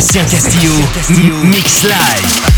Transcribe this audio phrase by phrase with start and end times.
[0.00, 0.72] Sébastien Castillo,
[1.44, 2.55] Mix Live.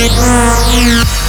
[0.00, 1.19] Yeah.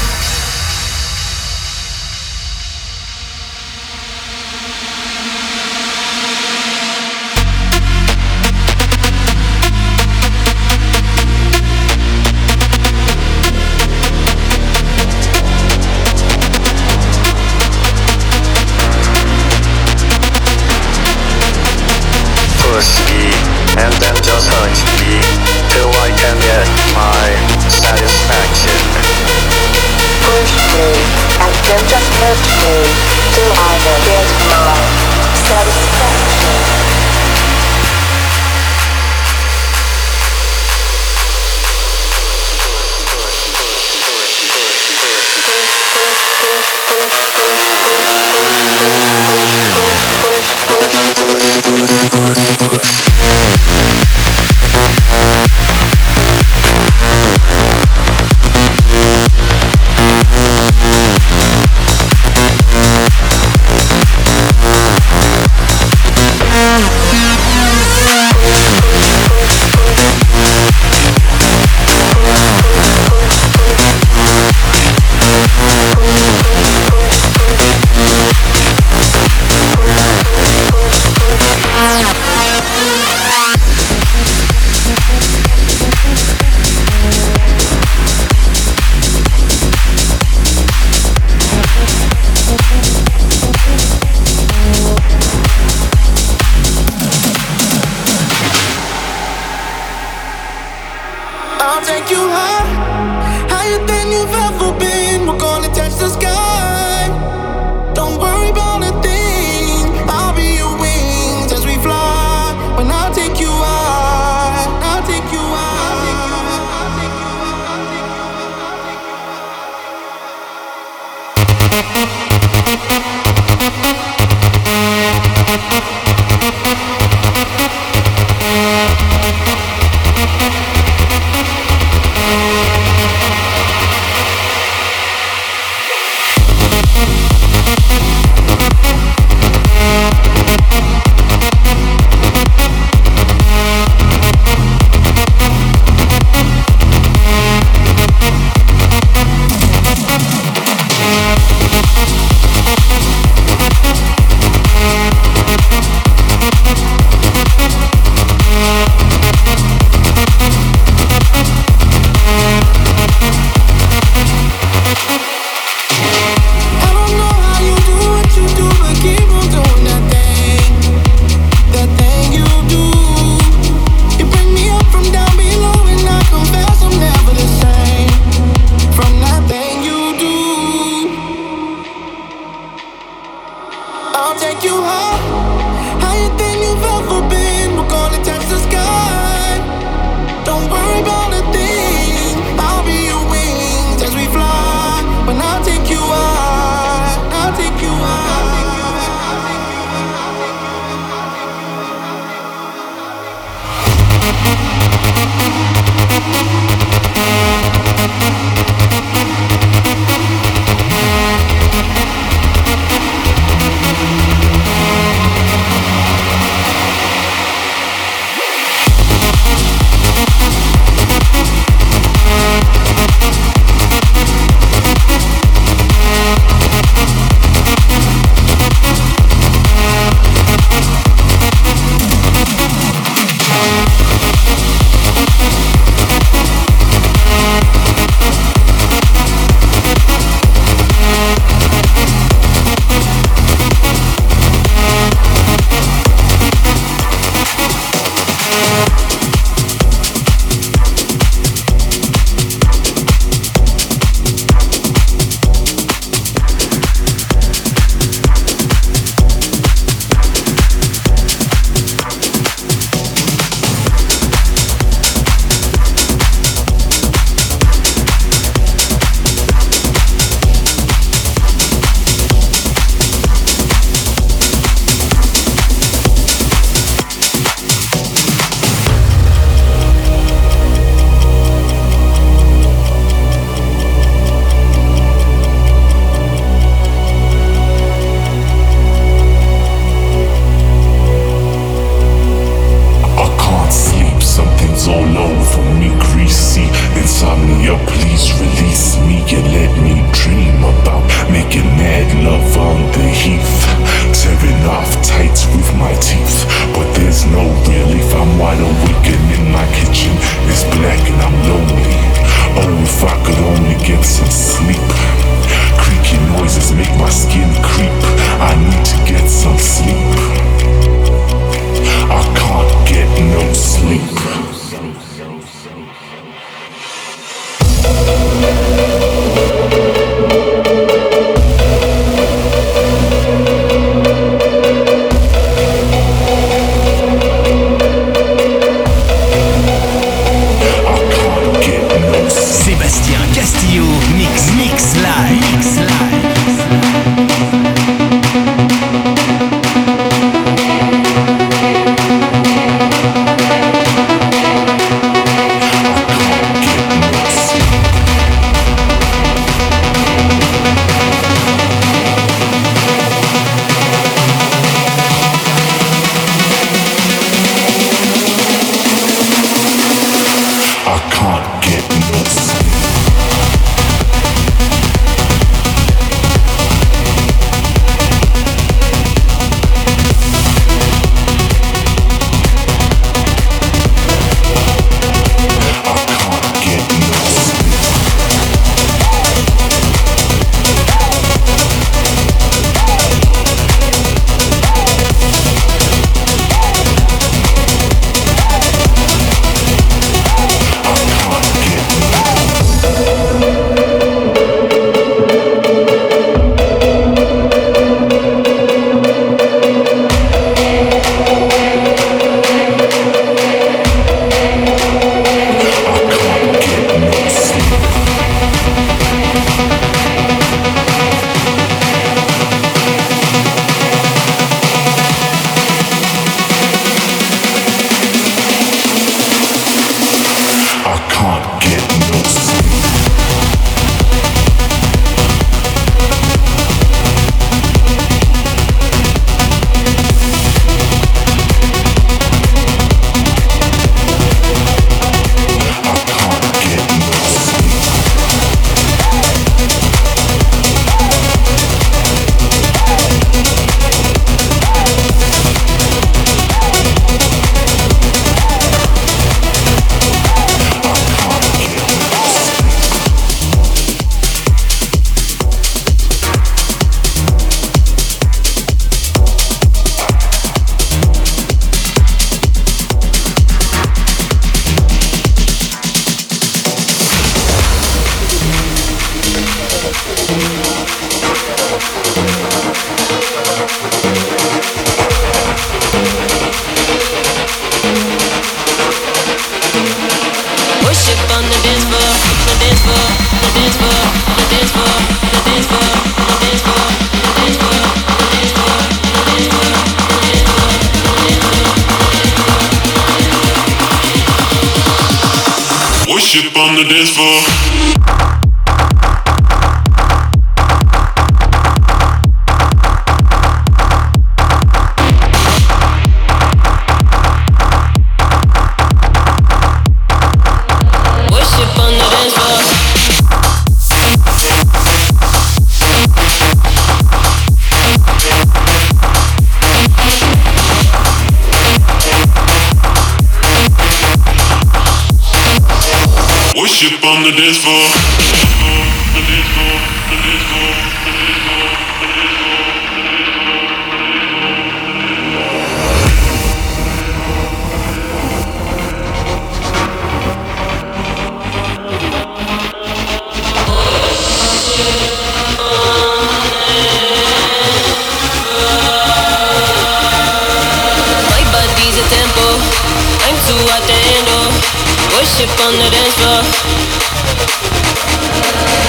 [565.62, 566.41] On the dance floor.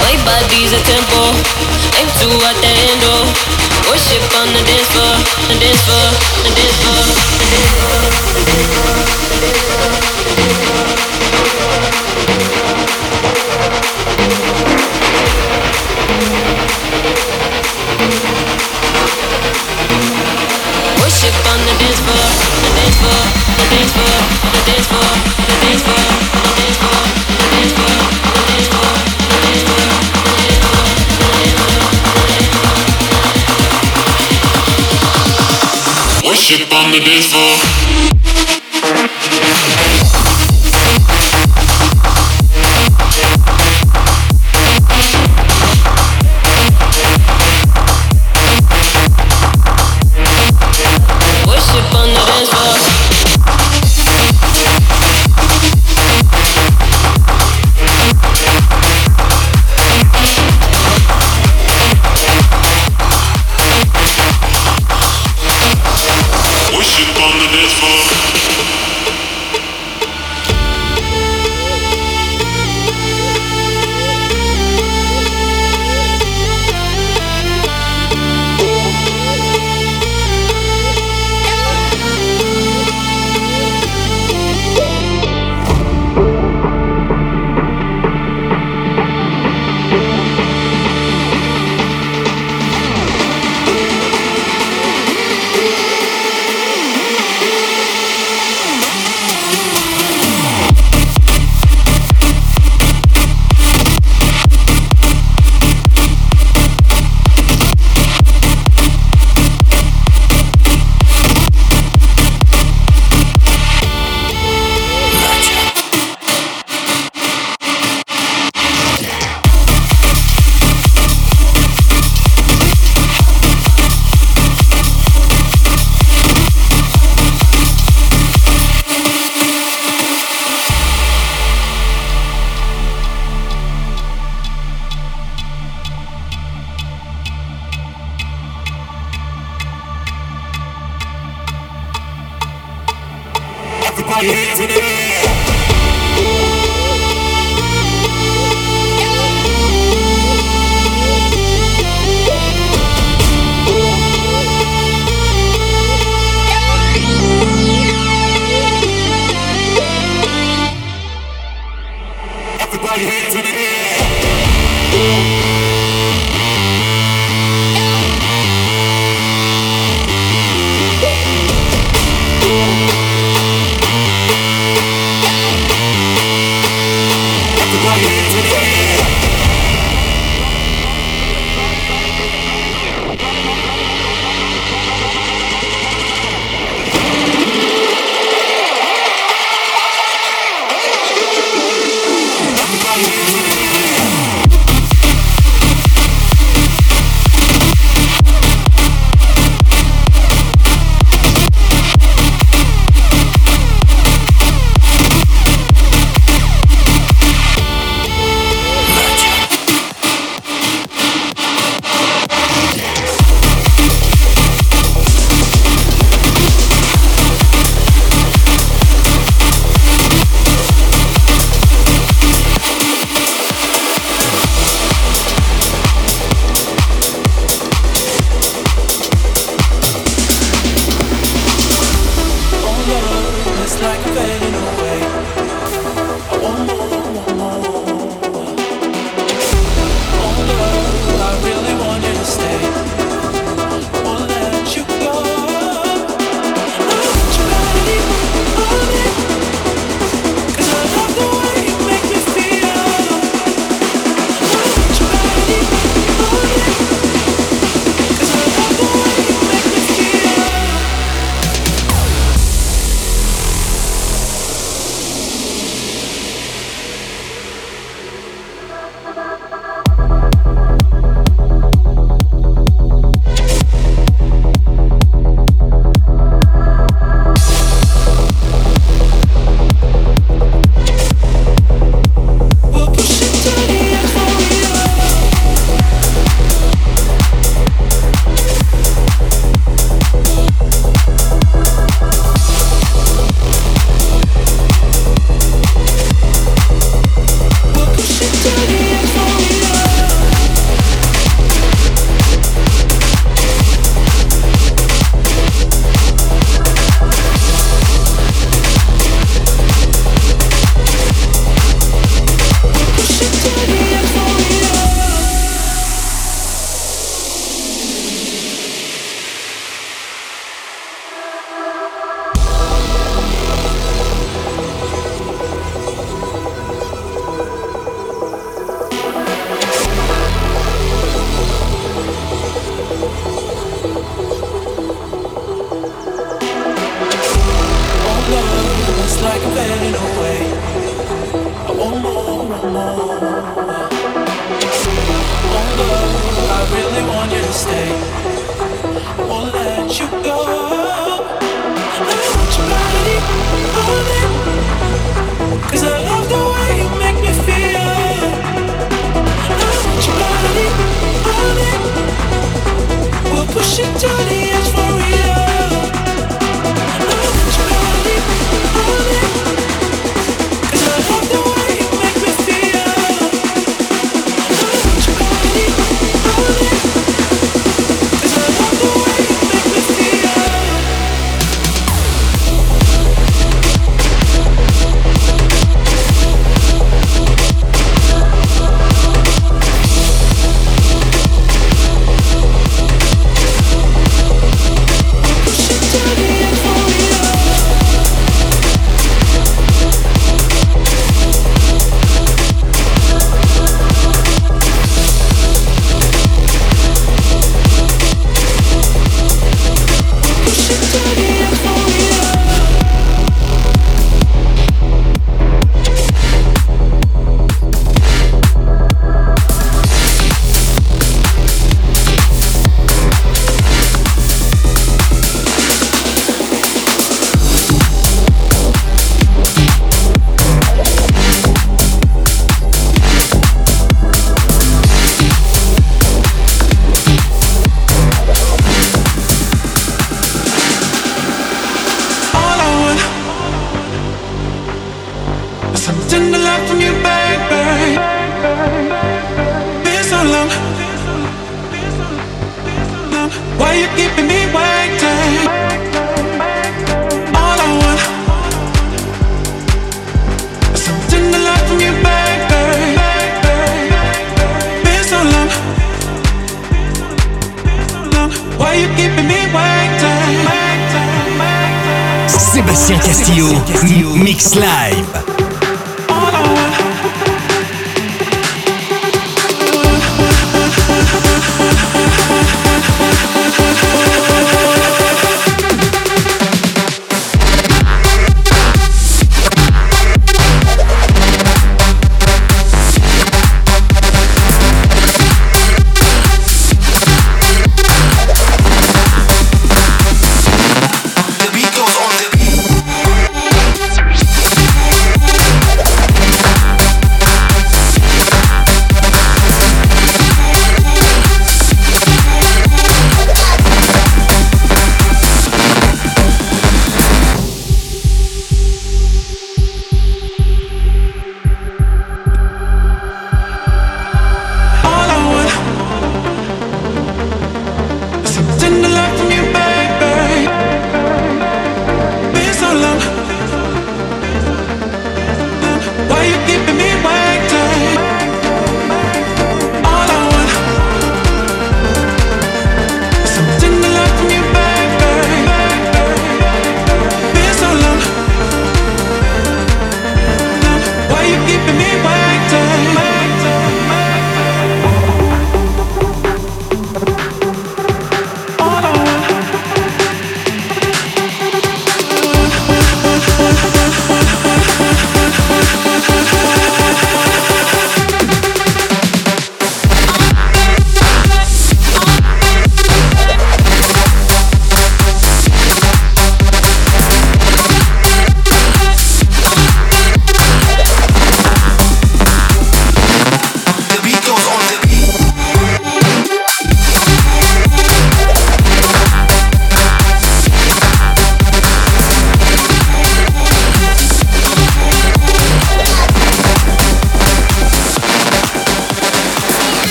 [0.00, 1.36] My body's a temple.
[2.00, 3.28] I'm too hot to handle.
[3.92, 5.20] Worship on the dance floor.
[5.52, 6.08] The dance floor.
[6.44, 7.04] The dance floor.
[7.36, 7.92] The dance floor.
[21.04, 22.26] Worship on the dance floor,
[22.64, 23.22] the dance floor,
[23.60, 24.16] the dance floor,
[24.52, 25.12] the dance floor,
[25.46, 26.11] the dance floor, the dance
[36.52, 37.91] Worship on the dance floor.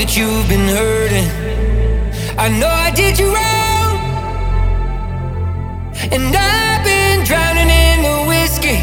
[0.00, 1.28] that you've been hurting.
[2.38, 4.00] I know I did you wrong,
[6.08, 8.80] and I've been drowning in the whiskey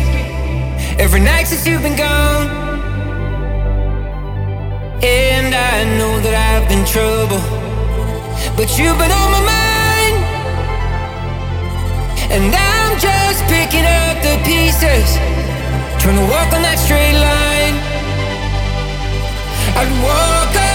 [1.01, 2.45] every night since you've been gone.
[5.01, 7.41] And I know that I've been trouble,
[8.53, 10.17] but you've been on my mind,
[12.29, 15.17] and I'm just picking up the pieces,
[15.97, 17.75] trying to walk on that straight line.
[19.81, 20.66] I'd walk.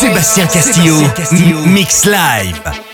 [0.00, 1.58] Sébastien Castillo, Castillo.
[1.66, 2.85] Mix Live.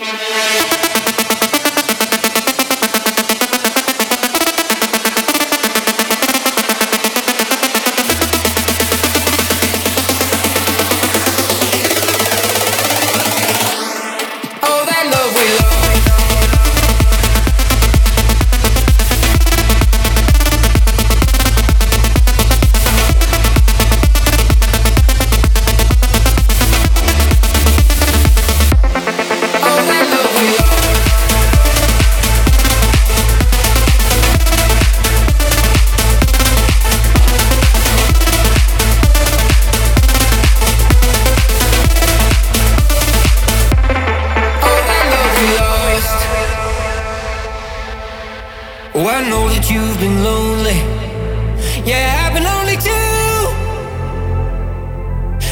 [51.85, 53.43] Yeah, I've been lonely too.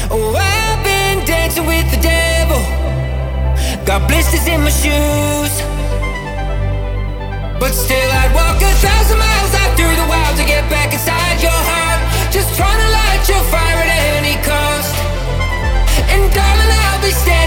[0.08, 2.56] Oh, I've been dancing with the devil.
[3.84, 5.52] Got blisters in my shoes.
[7.60, 11.36] But still, I'd walk a thousand miles out through the wild to get back inside
[11.42, 12.00] your heart.
[12.32, 14.96] Just trying to light your fire at any cost.
[16.08, 17.41] And darling, I'll be standing.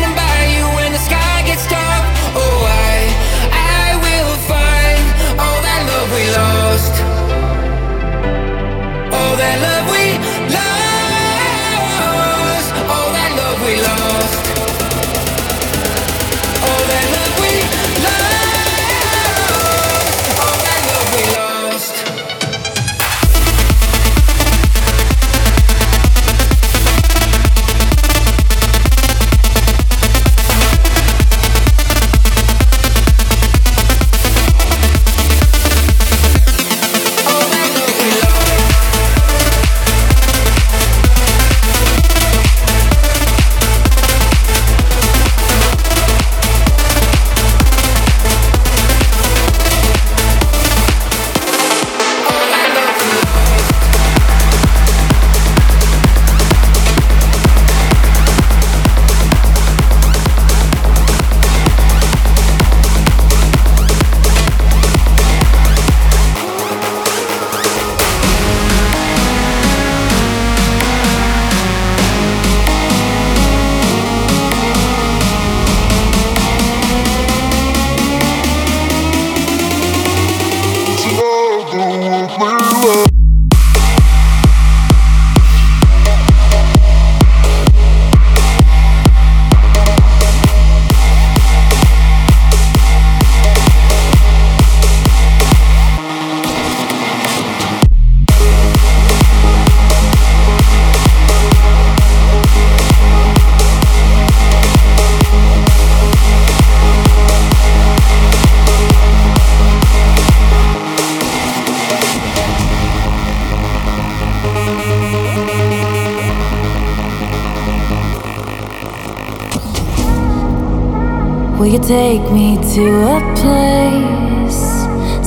[121.87, 124.61] Take me to a place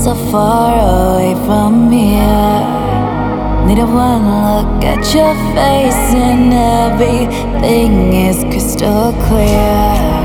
[0.02, 2.58] so far away from here?
[3.66, 10.18] Need a one look at your face and everything is crystal clear.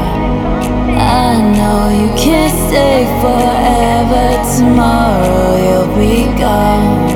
[0.98, 4.26] I know you can't stay forever.
[4.58, 7.13] Tomorrow you'll be gone.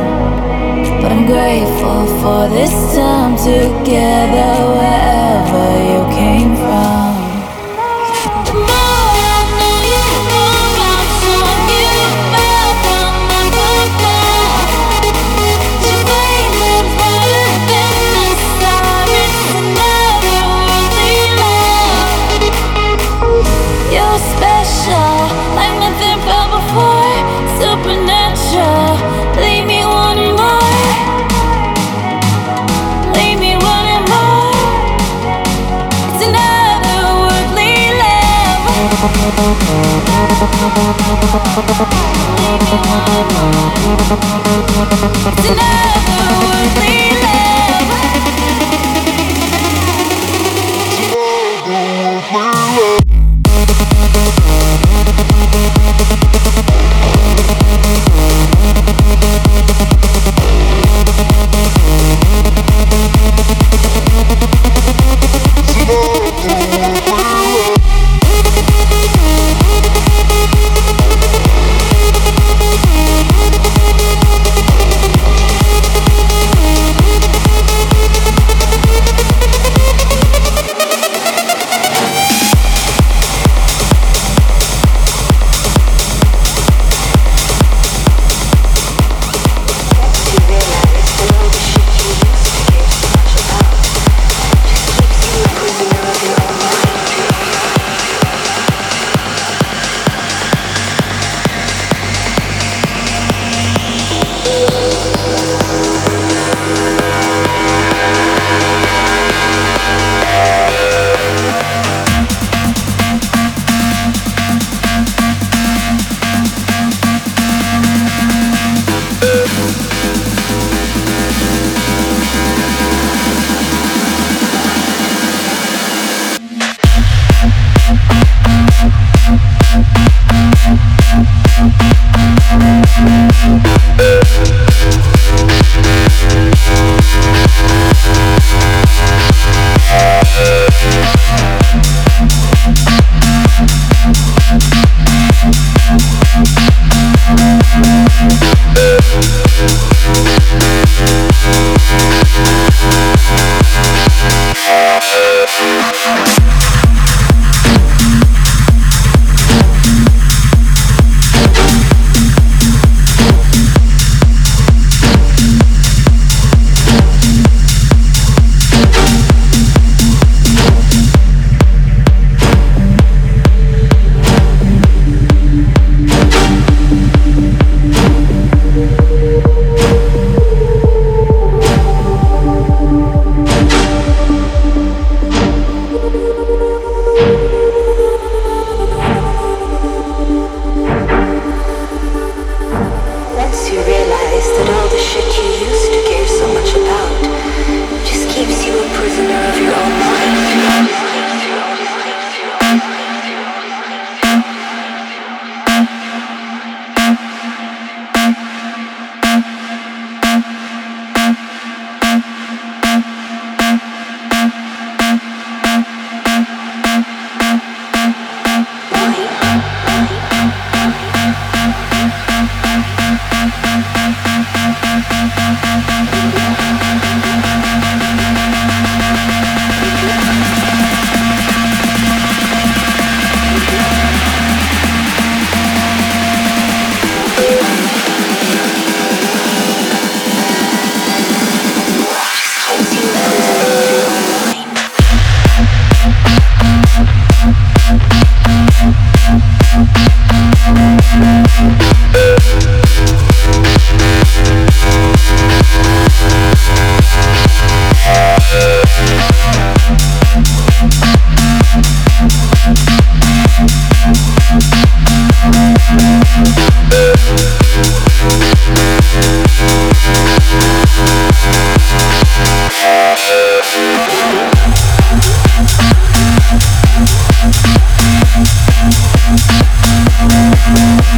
[1.02, 6.57] But I'm grateful for this time together wherever you came
[40.40, 40.46] It's
[45.50, 47.27] another worldly.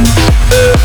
[0.02, 0.79] Yeah.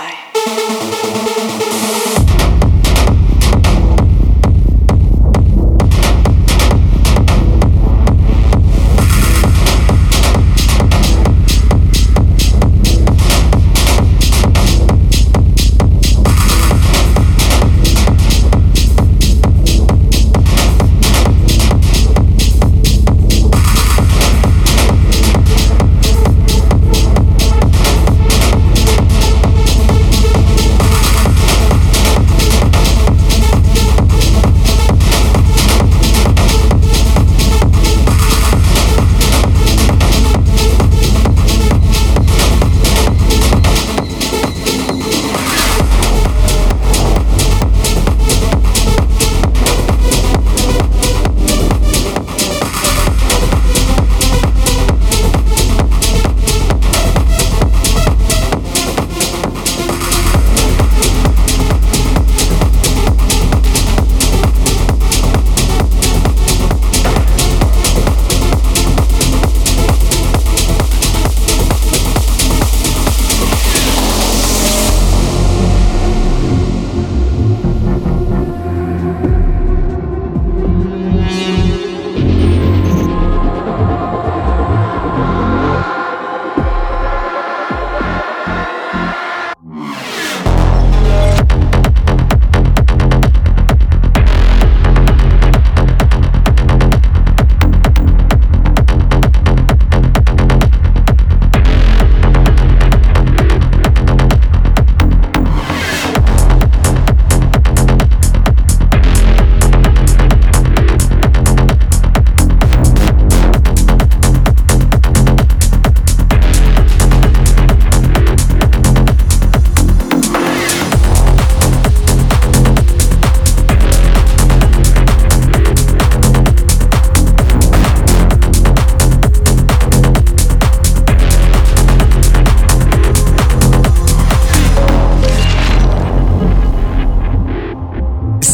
[0.00, 0.29] why.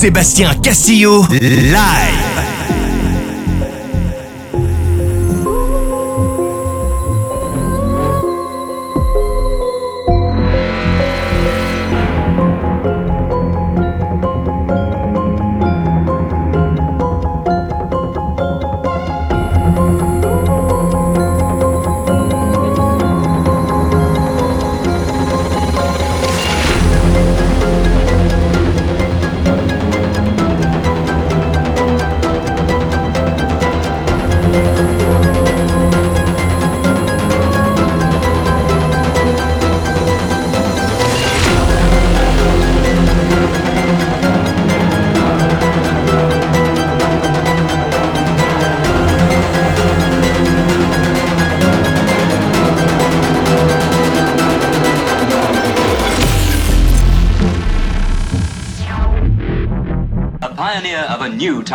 [0.07, 2.36] Sébastien Castillo, live.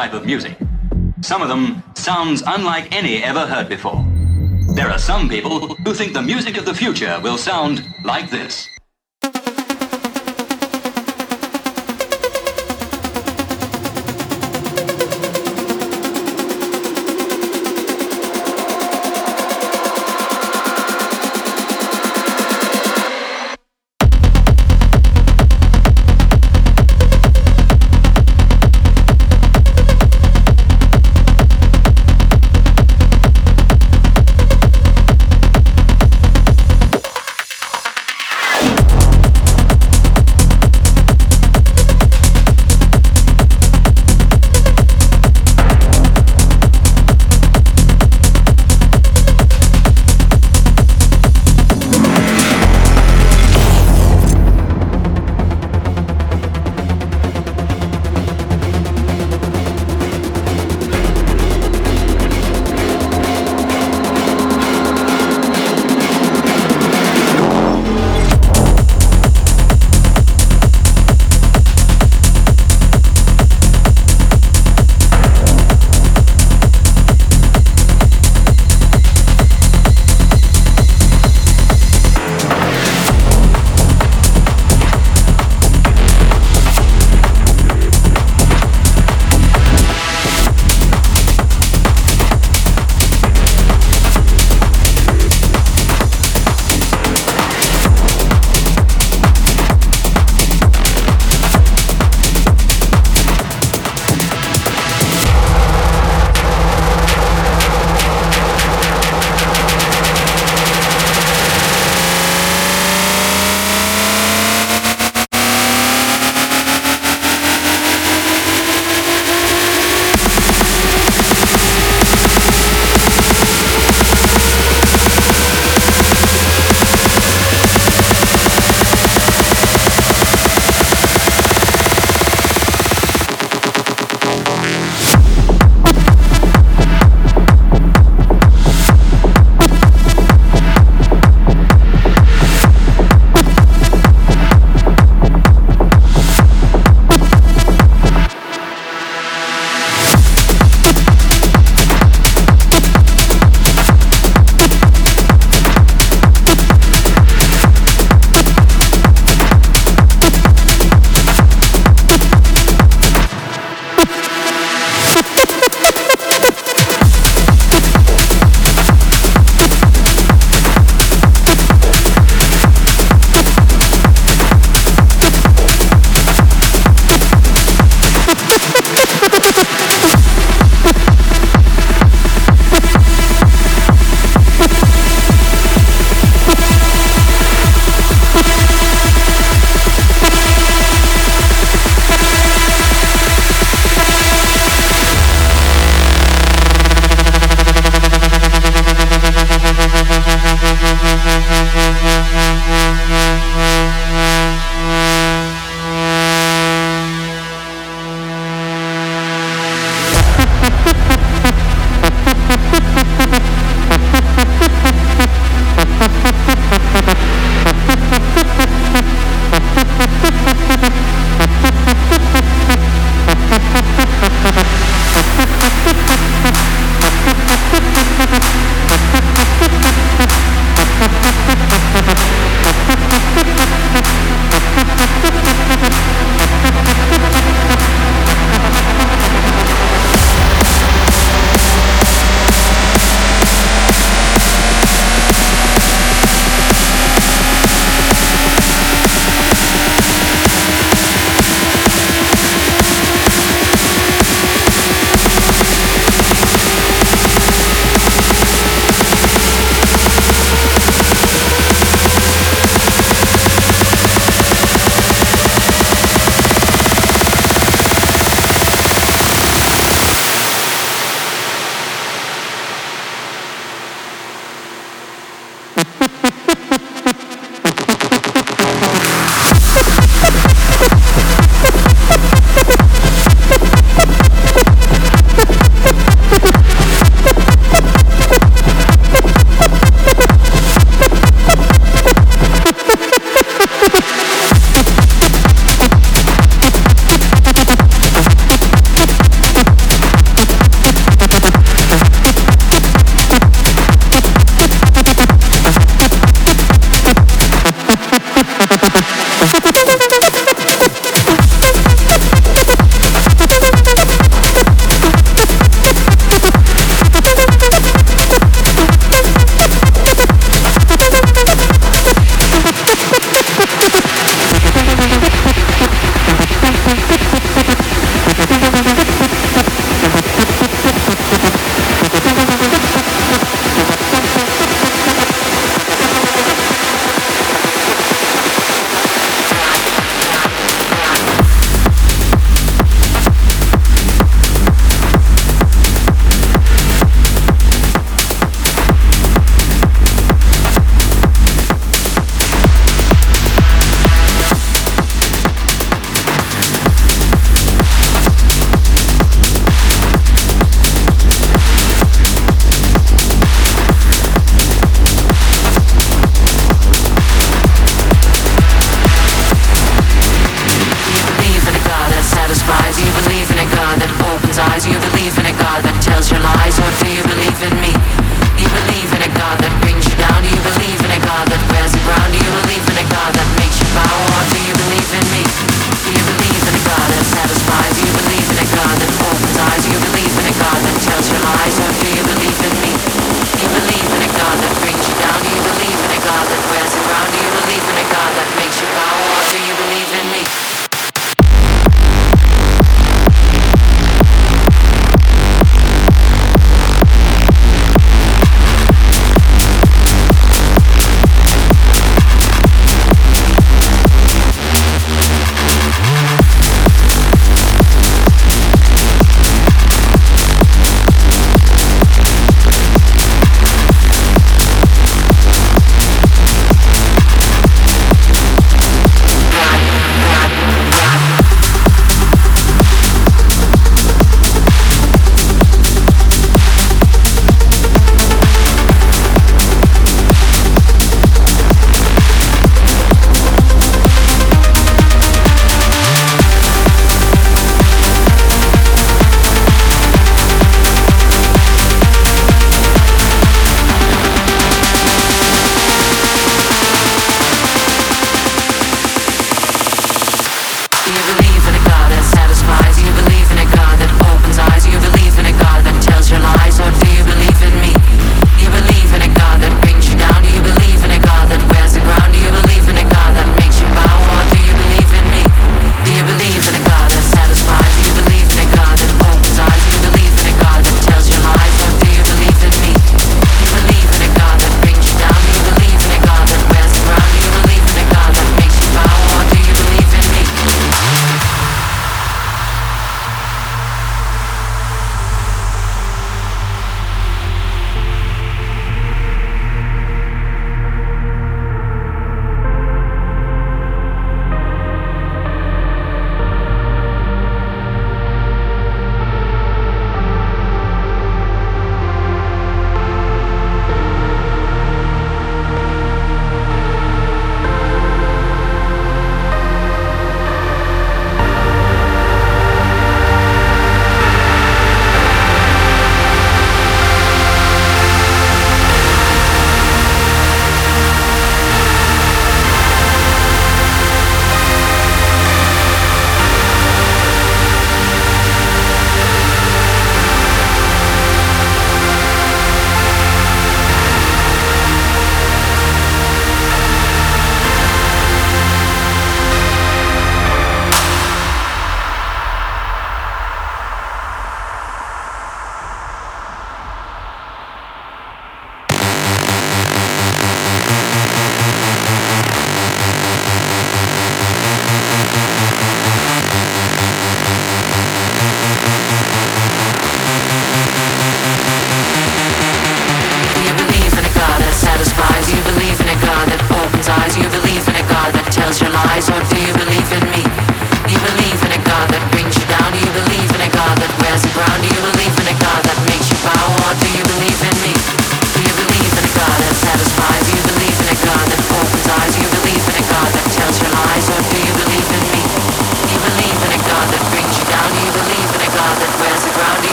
[0.00, 0.56] Type of music.
[1.20, 4.02] Some of them sounds unlike any ever heard before.
[4.74, 8.66] There are some people who think the music of the future will sound like this.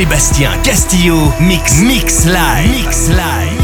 [0.00, 3.59] Sébastien Castillo, mix, mix live, mix live.